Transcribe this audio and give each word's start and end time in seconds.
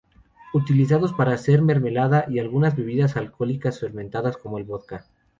Utilizados 0.55 1.13
para 1.13 1.33
hacer 1.35 1.61
mermelada 1.61 2.25
y 2.27 2.39
algunas 2.39 2.75
bebidas 2.75 3.17
alcohólicas 3.17 3.79
fermentadas, 3.79 4.35
como 4.35 4.57
el 4.57 4.63
vodka. 4.63 5.05